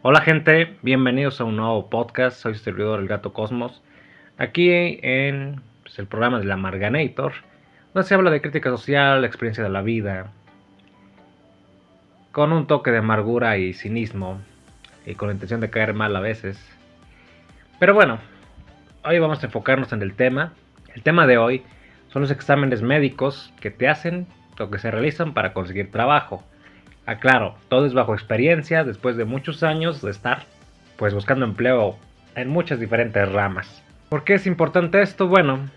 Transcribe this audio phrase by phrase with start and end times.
[0.00, 3.82] Hola gente, bienvenidos a un nuevo podcast, soy su servidor El Gato Cosmos,
[4.36, 4.70] aquí
[5.02, 7.32] en pues, el programa de la Marganator,
[7.92, 10.30] donde se habla de crítica social, experiencia de la vida,
[12.30, 14.40] con un toque de amargura y cinismo,
[15.04, 16.64] y con la intención de caer mal a veces.
[17.80, 18.20] Pero bueno,
[19.04, 20.52] hoy vamos a enfocarnos en el tema.
[20.94, 21.64] El tema de hoy
[22.12, 24.28] son los exámenes médicos que te hacen
[24.60, 26.44] o que se realizan para conseguir trabajo.
[27.08, 30.44] Aclaro, todo es bajo experiencia después de muchos años de estar
[30.98, 31.96] pues buscando empleo
[32.34, 33.82] en muchas diferentes ramas.
[34.10, 35.26] ¿Por qué es importante esto?
[35.26, 35.70] Bueno,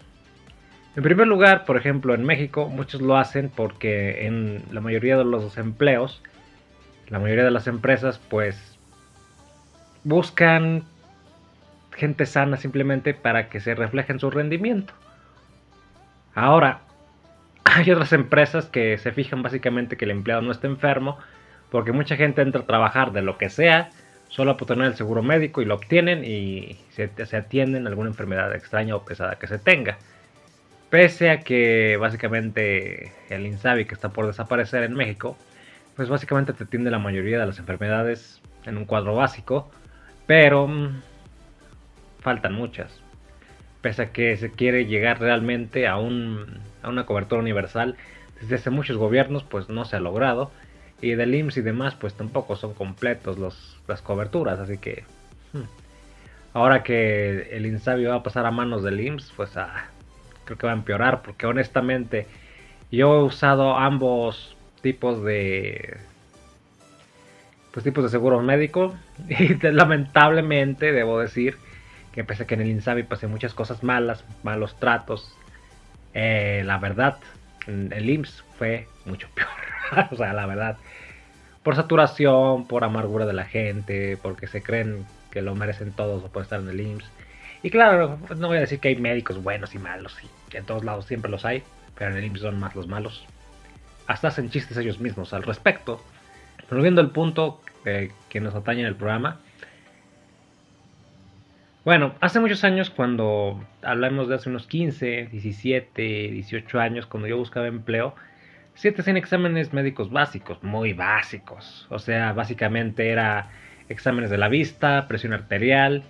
[0.93, 5.23] en primer lugar, por ejemplo, en México muchos lo hacen porque en la mayoría de
[5.23, 6.21] los empleos,
[7.07, 8.77] la mayoría de las empresas pues
[10.03, 10.83] buscan
[11.95, 14.93] gente sana simplemente para que se refleje en su rendimiento.
[16.35, 16.81] Ahora,
[17.75, 21.17] hay otras empresas que se fijan básicamente que el empleado no esté enfermo,
[21.69, 23.89] porque mucha gente entra a trabajar de lo que sea,
[24.27, 28.53] solo por tener el seguro médico y lo obtienen y se, atienden a alguna enfermedad
[28.55, 29.97] extraña o pesada que se tenga.
[30.89, 35.37] Pese a que básicamente el INSABI que está por desaparecer en México,
[35.95, 39.71] pues básicamente te atiende la mayoría de las enfermedades en un cuadro básico,
[40.27, 41.01] pero mm,
[42.19, 43.01] faltan muchas
[43.81, 47.95] pese a que se quiere llegar realmente a, un, a una cobertura universal
[48.39, 50.51] desde hace muchos gobiernos, pues no se ha logrado.
[51.01, 55.03] Y del IMSS y demás, pues tampoco son completos los, las coberturas, así que...
[55.53, 55.63] Hmm.
[56.53, 59.85] Ahora que el INSABI va a pasar a manos del IMSS, pues ah,
[60.43, 62.27] creo que va a empeorar, porque honestamente
[62.91, 65.97] yo he usado ambos tipos de
[67.71, 68.95] pues tipos de seguro médico
[69.29, 71.57] y lamentablemente debo decir
[72.13, 75.33] que pese que en el Insabi pasé muchas cosas malas, malos tratos,
[76.13, 77.17] eh, la verdad,
[77.67, 80.07] el IMSS fue mucho peor.
[80.11, 80.77] o sea, la verdad,
[81.63, 86.27] por saturación, por amargura de la gente, porque se creen que lo merecen todos o
[86.27, 87.09] pueden estar en el IMSS.
[87.63, 90.17] Y claro, no voy a decir que hay médicos buenos y malos,
[90.51, 91.63] en todos lados siempre los hay,
[91.95, 93.25] pero en el IMSS son más los malos.
[94.07, 96.03] Hasta hacen chistes ellos mismos al respecto.
[96.67, 99.39] Pero viendo el punto eh, que nos atañe en el programa,
[101.83, 107.37] bueno, hace muchos años, cuando hablamos de hace unos 15, 17, 18 años, cuando yo
[107.37, 108.15] buscaba empleo,
[108.75, 111.87] sí te hacían exámenes médicos básicos, muy básicos.
[111.89, 113.49] O sea, básicamente era
[113.89, 116.03] exámenes de la vista, presión arterial,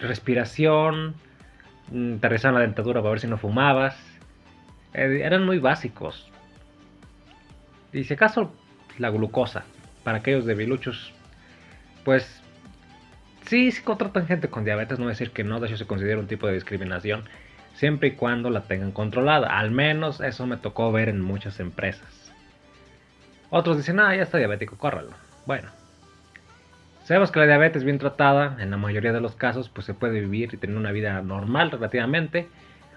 [0.00, 1.14] respiración,
[1.90, 3.96] mm, te la dentadura para ver si no fumabas.
[4.94, 6.30] Eh, eran muy básicos.
[7.92, 8.52] Y si acaso
[8.98, 9.64] la glucosa,
[10.02, 11.12] para aquellos debiluchos,
[12.04, 12.43] pues
[13.46, 16.18] Sí, sí contratan gente con diabetes, no voy decir que no, de hecho se considera
[16.18, 17.24] un tipo de discriminación,
[17.74, 19.58] siempre y cuando la tengan controlada.
[19.58, 22.32] Al menos eso me tocó ver en muchas empresas.
[23.50, 25.10] Otros dicen, ah, ya está diabético, córralo.
[25.46, 25.68] Bueno,
[27.04, 30.20] sabemos que la diabetes bien tratada, en la mayoría de los casos, pues se puede
[30.20, 32.48] vivir y tener una vida normal relativamente,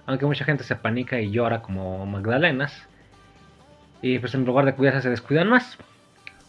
[0.05, 2.87] aunque mucha gente se apanica y llora como Magdalenas.
[4.01, 5.77] Y pues en lugar de cuidarse se descuidan más.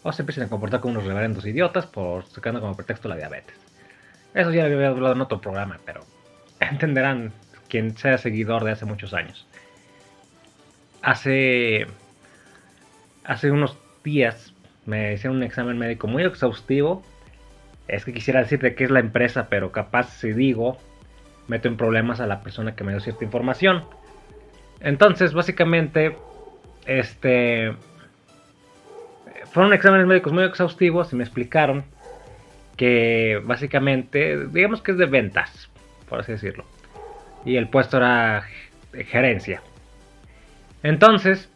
[0.03, 3.68] O se empiezan a comportar como unos reverendos idiotas por sacando como pretexto la diabetes.
[4.33, 6.01] Eso ya lo había hablado en otro programa, pero
[6.59, 7.33] entenderán
[7.67, 9.47] quien sea seguidor de hace muchos años.
[11.01, 11.87] Hace,
[13.23, 14.53] hace unos días
[14.85, 17.03] me hice un examen médico muy exhaustivo.
[17.87, 20.77] Es que quisiera decirte qué es la empresa, pero capaz si digo,
[21.47, 23.83] meto en problemas a la persona que me dio cierta información.
[24.79, 26.17] Entonces, básicamente,
[26.85, 27.73] este
[29.51, 31.83] fueron exámenes médicos muy exhaustivos y me explicaron
[32.79, 35.69] que básicamente, digamos que es de ventas,
[36.07, 36.63] por así decirlo.
[37.43, 38.45] Y el puesto era
[38.93, 39.61] gerencia.
[40.81, 41.49] Entonces,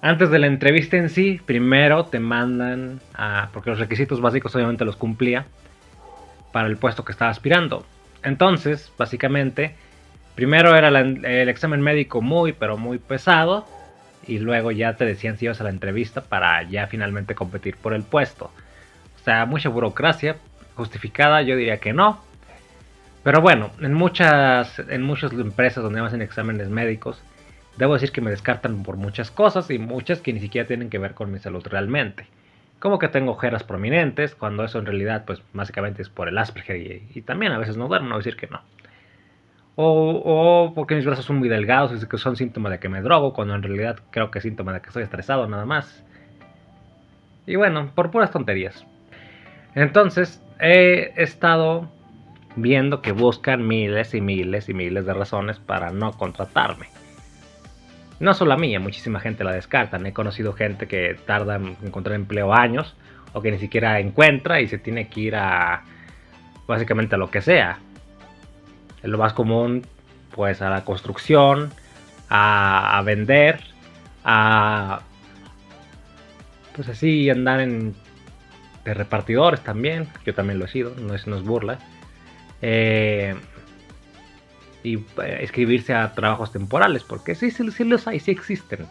[0.00, 4.86] antes de la entrevista en sí, primero te mandan a, porque los requisitos básicos obviamente
[4.86, 5.44] los cumplía,
[6.50, 7.84] para el puesto que estaba aspirando.
[8.22, 9.74] Entonces, básicamente,
[10.34, 13.66] primero era el examen médico muy, pero muy pesado
[14.26, 17.94] y luego ya te decían si ibas a la entrevista para ya finalmente competir por
[17.94, 18.46] el puesto.
[19.20, 20.36] O sea, mucha burocracia
[20.76, 22.20] justificada, yo diría que no.
[23.22, 27.22] Pero bueno, en muchas, en muchas empresas donde hacen exámenes médicos,
[27.76, 30.98] debo decir que me descartan por muchas cosas y muchas que ni siquiera tienen que
[30.98, 32.26] ver con mi salud realmente.
[32.78, 36.76] Como que tengo ojeras prominentes, cuando eso en realidad, pues básicamente es por el Asperger
[37.14, 38.60] y, también a veces no duermo, no decir que no.
[39.76, 43.32] O, porque mis brazos son muy delgados y que son síntomas de que me drogo,
[43.32, 46.04] cuando en realidad creo que es síntoma de que estoy estresado nada más.
[47.46, 48.86] Y bueno, por puras tonterías.
[49.74, 51.88] Entonces, he estado
[52.56, 56.86] viendo que buscan miles y miles y miles de razones para no contratarme.
[58.20, 60.06] No solo a mí, muchísima gente la descartan.
[60.06, 62.94] He conocido gente que tarda en encontrar empleo años
[63.32, 65.82] o que ni siquiera encuentra y se tiene que ir a
[66.68, 67.80] básicamente a lo que sea.
[69.04, 69.86] Lo más común,
[70.34, 71.70] pues a la construcción,
[72.28, 73.60] a, vender,
[74.24, 75.00] a
[76.74, 77.94] pues así andar en
[78.84, 81.78] de repartidores también, yo también lo he sido, no es, no burla.
[82.60, 83.34] Eh,
[84.82, 88.86] y eh, escribirse a trabajos temporales, porque sí, sí, sí los hay, sí existen.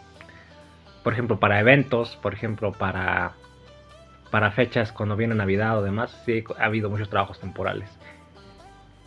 [1.03, 3.33] Por ejemplo, para eventos, por ejemplo, para,
[4.31, 7.89] para fechas cuando viene Navidad o demás, sí ha habido muchos trabajos temporales.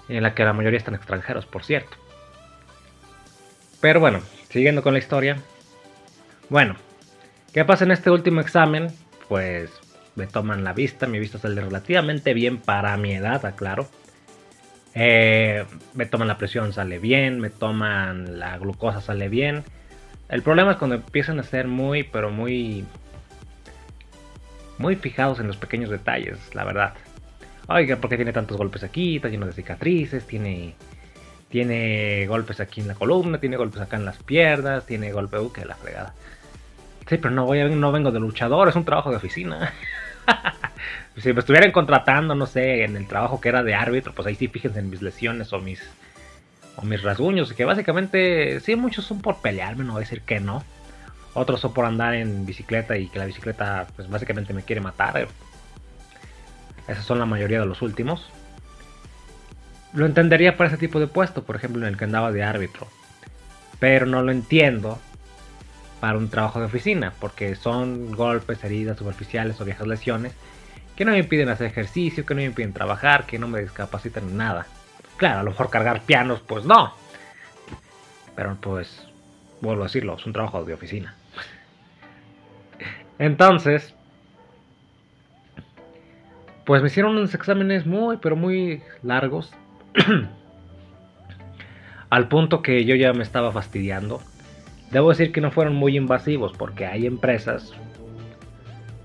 [0.09, 1.97] En la que la mayoría están extranjeros, por cierto.
[3.81, 5.37] Pero bueno, siguiendo con la historia.
[6.49, 6.77] Bueno,
[7.53, 8.89] ¿qué pasa en este último examen?
[9.29, 9.71] Pues
[10.15, 13.89] me toman la vista, mi vista sale relativamente bien para mi edad, aclaro.
[14.95, 15.65] Eh,
[15.95, 19.63] me toman la presión, sale bien, me toman la glucosa, sale bien.
[20.29, 22.85] El problema es cuando empiezan a ser muy, pero muy,
[24.79, 26.95] muy fijados en los pequeños detalles, la verdad.
[27.69, 29.17] Oiga, ¿por qué tiene tantos golpes aquí?
[29.17, 30.75] Está lleno de cicatrices, tiene,
[31.49, 35.53] tiene golpes aquí en la columna, tiene golpes acá en las piernas, tiene golpe, uh,
[35.53, 36.15] que la fregada.
[37.09, 39.73] Sí, pero no, voy a, no vengo de luchador, es un trabajo de oficina.
[41.17, 44.37] si me estuvieran contratando, no sé, en el trabajo que era de árbitro, pues ahí
[44.37, 45.83] sí fíjense en mis lesiones o mis
[46.77, 50.41] o mis rasguños, que básicamente sí muchos son por pelearme, no voy a decir que
[50.41, 50.63] no.
[51.35, 55.29] Otros son por andar en bicicleta y que la bicicleta pues básicamente me quiere matar.
[56.89, 58.31] Esas son la mayoría de los últimos.
[59.93, 62.87] Lo entendería para ese tipo de puesto, por ejemplo, en el que andaba de árbitro.
[63.79, 64.99] Pero no lo entiendo
[66.01, 70.33] para un trabajo de oficina, porque son golpes, heridas superficiales o viejas lesiones
[70.97, 74.25] que no me impiden hacer ejercicio, que no me impiden trabajar, que no me discapacitan
[74.25, 74.67] en nada.
[75.19, 76.95] Claro, a lo mejor cargar pianos, pues no.
[78.35, 79.07] Pero pues,
[79.61, 81.15] vuelvo a decirlo, es un trabajo de oficina.
[83.19, 83.95] Entonces,
[86.67, 89.55] pues me hicieron unos exámenes muy, pero muy largos.
[92.11, 94.21] Al punto que yo ya me estaba fastidiando.
[94.91, 97.73] Debo decir que no fueron muy invasivos porque hay empresas,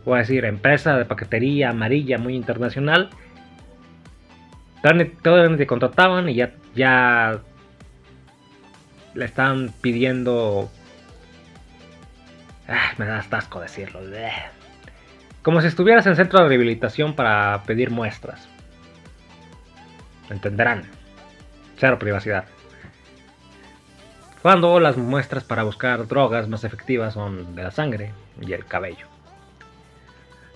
[0.06, 3.10] voy a decir, empresa de paquetería amarilla muy internacional,
[5.22, 7.42] todavía te contrataban y ya, ya
[9.14, 10.70] le estaban pidiendo...
[12.68, 14.00] Ah, me da asco decirlo.
[15.42, 18.48] Como si estuvieras en centro de rehabilitación para pedir muestras.
[20.30, 20.84] Entenderán.
[21.78, 22.46] Cero privacidad.
[24.42, 29.08] Cuando las muestras para buscar drogas más efectivas son de la sangre y el cabello.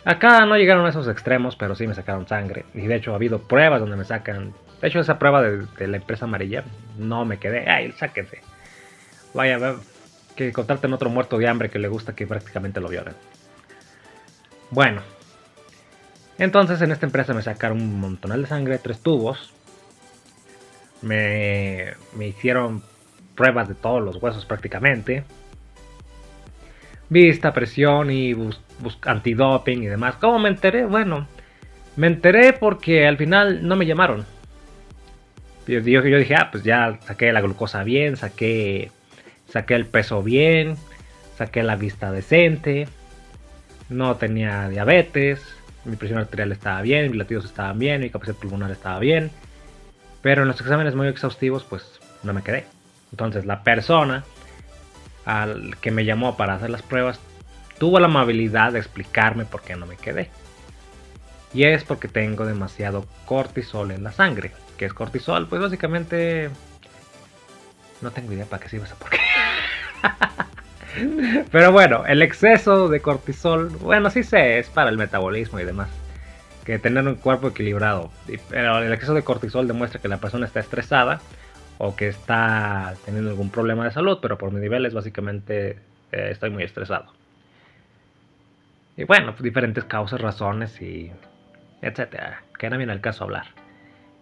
[0.06, 2.66] Acá no llegaron a esos extremos, pero sí me sacaron sangre.
[2.76, 4.54] Y de hecho ha habido pruebas donde me sacan.
[4.82, 6.64] De hecho, esa prueba de, la empresa amarilla
[6.98, 7.68] no me quedé.
[7.70, 8.40] ¡Ay, sáquense!
[9.34, 9.76] Vaya,
[10.36, 13.16] que en otro muerto de hambre que le gusta que prácticamente lo violen.
[14.72, 15.02] Bueno,
[16.38, 19.54] entonces en esta empresa me sacaron un montonal de sangre, tres tubos.
[21.02, 22.82] Me, me hicieron
[23.36, 25.24] pruebas de todos los huesos prácticamente.
[27.10, 28.60] Vista, presión y bus,
[29.04, 30.16] antidoping y demás.
[30.16, 30.86] ¿Cómo me enteré?
[30.86, 31.28] Bueno,
[31.96, 34.26] me enteré porque al final no me llamaron.
[35.68, 38.92] Yo, yo dije, ah, pues ya saqué la glucosa bien, saqué,
[39.48, 40.76] saqué el peso bien,
[41.38, 42.88] saqué la vista decente,
[43.90, 45.42] no tenía diabetes,
[45.86, 49.32] mi presión arterial estaba bien, mis latidos estaban bien, mi capacidad pulmonar estaba bien.
[50.22, 52.66] Pero en los exámenes muy exhaustivos, pues no me quedé.
[53.12, 54.24] Entonces la persona
[55.26, 57.20] al que me llamó para hacer las pruebas
[57.78, 60.30] tuvo la amabilidad de explicarme por qué no me quedé.
[61.54, 64.52] Y es porque tengo demasiado cortisol en la sangre.
[64.78, 65.48] ¿Qué es cortisol?
[65.48, 66.50] Pues básicamente
[68.02, 69.20] no tengo idea para qué sirve esa qué.
[71.52, 75.90] Pero bueno, el exceso de cortisol, bueno, sí sé, es para el metabolismo y demás.
[76.66, 78.12] Que tener un cuerpo equilibrado.
[78.50, 81.22] Pero el exceso de cortisol demuestra que la persona está estresada
[81.78, 85.78] o que está teniendo algún problema de salud, pero por mis niveles básicamente
[86.12, 87.08] eh, estoy muy estresado.
[88.98, 91.12] Y bueno, pues diferentes causas, razones y
[91.82, 93.48] etcétera, que no viene al caso hablar.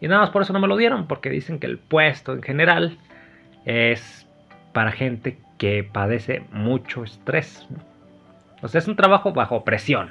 [0.01, 2.41] Y nada más por eso no me lo dieron, porque dicen que el puesto en
[2.41, 2.97] general
[3.65, 4.27] es
[4.73, 7.65] para gente que padece mucho estrés.
[8.61, 10.09] O sea, es un trabajo bajo presión.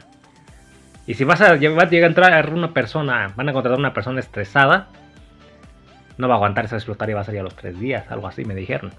[1.07, 4.21] Y si vas a, llegar a entrar una persona, van a contratar a una persona
[4.21, 4.89] estresada,
[6.17, 8.29] no va a aguantar esa explotar y va a salir a los tres días, algo
[8.29, 8.95] así me dijeron.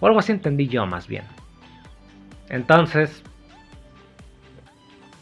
[0.00, 1.24] O algo así entendí yo más bien.
[2.50, 3.22] Entonces,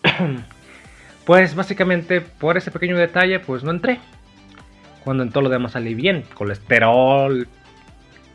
[1.25, 4.01] pues básicamente por ese pequeño detalle, pues no entré.
[5.05, 7.47] Cuando en todo lo demás salí bien, colesterol,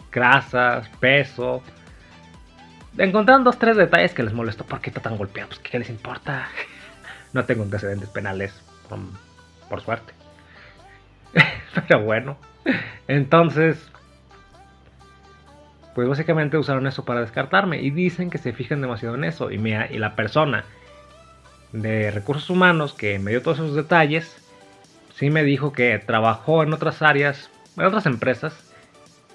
[0.10, 1.62] grasas, peso,
[2.98, 4.66] encontraron dos, tres detalles que les molestó.
[4.66, 5.50] ¿Por qué está tan golpeado?
[5.50, 6.48] Pues, ¿qué les importa?
[7.34, 8.54] no tengo antecedentes penales,
[9.70, 10.14] por suerte.
[11.88, 12.38] Pero bueno,
[13.08, 13.90] entonces,
[15.94, 19.52] pues básicamente usaron eso para descartarme y dicen que se fijan demasiado en eso.
[19.52, 20.66] Y, me, y la persona
[21.72, 24.38] de recursos humanos que me dio todos esos detalles,
[25.16, 28.54] sí me dijo que trabajó en otras áreas, en otras empresas,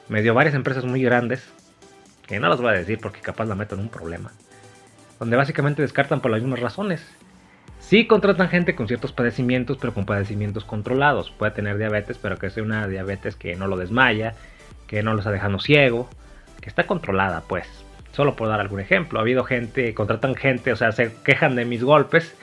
[0.09, 1.49] me dio varias empresas muy grandes,
[2.27, 4.33] que no las voy a decir porque capaz la meto en un problema,
[5.19, 7.07] donde básicamente descartan por las mismas razones.
[7.81, 11.31] Sí contratan gente con ciertos padecimientos, pero con padecimientos controlados.
[11.31, 14.35] Puede tener diabetes, pero que sea una diabetes que no lo desmaya,
[14.87, 16.09] que no lo está dejando ciego,
[16.61, 17.67] que está controlada, pues.
[18.13, 19.19] Solo por dar algún ejemplo.
[19.19, 22.35] Ha habido gente, contratan gente, o sea, se quejan de mis golpes.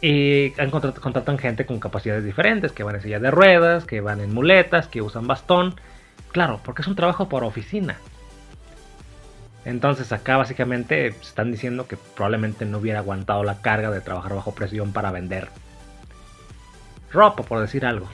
[0.00, 0.50] Y
[1.00, 4.88] contratan gente con capacidades diferentes, que van en silla de ruedas, que van en muletas,
[4.88, 5.74] que usan bastón.
[6.36, 7.96] Claro, porque es un trabajo por oficina.
[9.64, 14.54] Entonces acá básicamente están diciendo que probablemente no hubiera aguantado la carga de trabajar bajo
[14.54, 15.48] presión para vender
[17.10, 18.06] ropa, por decir algo.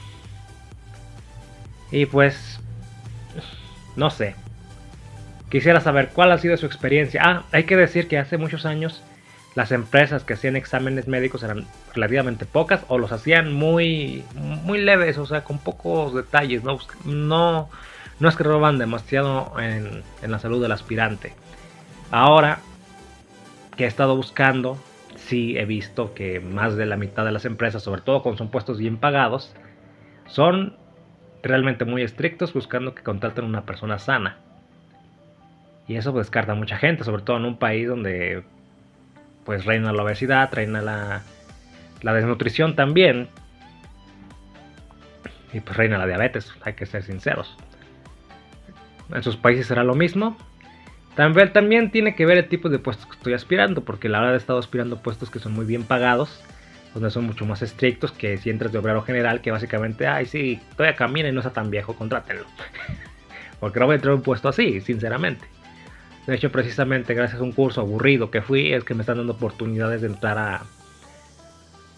[1.91, 2.61] Y pues,
[3.97, 4.35] no sé.
[5.49, 7.21] Quisiera saber cuál ha sido su experiencia.
[7.25, 9.03] Ah, hay que decir que hace muchos años
[9.53, 15.17] las empresas que hacían exámenes médicos eran relativamente pocas o los hacían muy, muy leves,
[15.17, 16.63] o sea, con pocos detalles.
[16.63, 17.69] No, no,
[18.19, 21.33] no es que roban demasiado en, en la salud del aspirante.
[22.11, 22.59] Ahora
[23.75, 24.77] que he estado buscando,
[25.15, 28.49] sí he visto que más de la mitad de las empresas, sobre todo cuando son
[28.49, 29.55] puestos bien pagados,
[30.27, 30.75] son
[31.41, 34.37] realmente muy estrictos buscando que contraten una persona sana.
[35.87, 38.43] Y eso descarta a mucha gente, sobre todo en un país donde
[39.43, 41.21] pues reina la obesidad, reina la,
[42.01, 43.27] la desnutrición también.
[45.51, 47.55] Y pues reina la diabetes, hay que ser sinceros.
[49.11, 50.37] En sus países será lo mismo,
[51.15, 54.35] también, también tiene que ver el tipo de puestos que estoy aspirando, porque la verdad
[54.35, 56.43] he estado aspirando puestos que son muy bien pagados,
[56.93, 60.59] donde son mucho más estrictos que si entras de obrero general, que básicamente, ay, sí,
[60.75, 62.45] todavía camina y no está tan viejo, contrátenlo.
[63.59, 65.45] porque no voy a entrar a un puesto así, sinceramente.
[66.25, 69.33] De hecho, precisamente gracias a un curso aburrido que fui, es que me están dando
[69.33, 70.63] oportunidades de entrar a.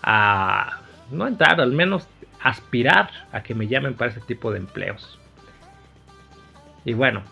[0.01, 0.81] a.
[1.11, 2.07] no entrar, al menos
[2.41, 5.19] aspirar a que me llamen para ese tipo de empleos.
[6.85, 7.23] Y bueno,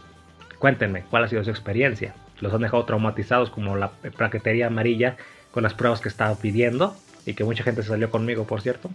[0.63, 2.15] Cuéntenme, ¿cuál ha sido su experiencia?
[2.39, 5.17] ¿Los han dejado traumatizados como la plaquetería amarilla
[5.51, 6.95] con las pruebas que estaba pidiendo?
[7.25, 8.89] Y que mucha gente se salió conmigo, por cierto.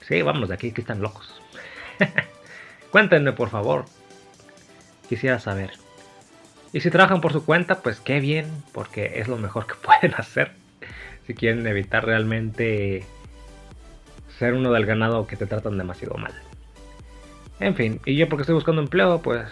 [0.00, 1.40] Sí, vamos de aquí, que están locos.
[2.90, 3.84] Cuéntenme, por favor.
[5.08, 5.70] Quisiera saber.
[6.72, 10.16] Y si trabajan por su cuenta, pues qué bien, porque es lo mejor que pueden
[10.16, 10.50] hacer.
[11.28, 13.04] Si quieren evitar realmente
[14.40, 16.34] ser uno del ganado que te tratan demasiado mal.
[17.60, 19.48] En fin, y yo porque estoy buscando empleo, pues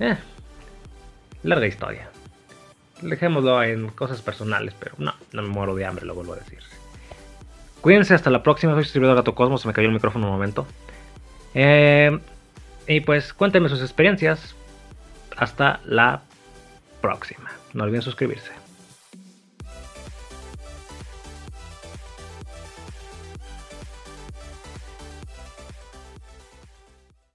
[0.00, 0.16] eh,
[1.42, 2.08] larga historia.
[3.02, 6.58] Dejémoslo en cosas personales, pero no, no me muero de hambre, lo vuelvo a decir.
[7.80, 8.72] Cuídense, hasta la próxima.
[8.72, 10.66] Soy su servidor Gato Cosmos, se me cayó el micrófono un momento.
[11.54, 12.18] Eh,
[12.88, 14.54] y pues cuéntenme sus experiencias.
[15.36, 16.22] Hasta la
[17.02, 17.50] próxima.
[17.74, 18.63] No olviden suscribirse.